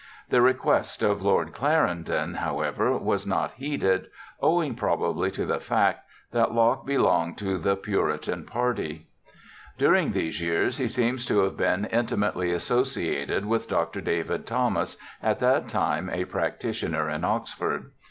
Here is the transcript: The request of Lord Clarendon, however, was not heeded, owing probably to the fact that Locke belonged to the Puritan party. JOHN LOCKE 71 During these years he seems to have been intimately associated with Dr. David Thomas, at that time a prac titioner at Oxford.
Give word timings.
The 0.29 0.41
request 0.41 1.03
of 1.03 1.21
Lord 1.21 1.53
Clarendon, 1.53 2.33
however, 2.37 2.97
was 2.97 3.27
not 3.27 3.51
heeded, 3.51 4.07
owing 4.41 4.73
probably 4.73 5.29
to 5.29 5.45
the 5.45 5.59
fact 5.59 6.07
that 6.31 6.55
Locke 6.55 6.87
belonged 6.87 7.37
to 7.37 7.59
the 7.59 7.75
Puritan 7.75 8.45
party. 8.45 8.83
JOHN 8.83 8.95
LOCKE 8.95 9.77
71 9.77 9.77
During 9.93 10.11
these 10.13 10.41
years 10.41 10.77
he 10.79 10.87
seems 10.87 11.23
to 11.27 11.43
have 11.43 11.55
been 11.55 11.85
intimately 11.85 12.51
associated 12.51 13.45
with 13.45 13.69
Dr. 13.69 14.01
David 14.01 14.47
Thomas, 14.47 14.97
at 15.21 15.39
that 15.39 15.67
time 15.67 16.09
a 16.11 16.25
prac 16.25 16.59
titioner 16.59 17.13
at 17.13 17.23
Oxford. 17.23 17.91